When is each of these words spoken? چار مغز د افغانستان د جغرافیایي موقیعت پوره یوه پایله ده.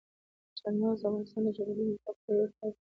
چار 0.57 0.73
مغز 0.79 0.99
د 1.01 1.05
افغانستان 1.07 1.41
د 1.45 1.49
جغرافیایي 1.57 1.87
موقیعت 1.93 2.17
پوره 2.23 2.35
یوه 2.41 2.51
پایله 2.57 2.59
ده. 2.59 2.69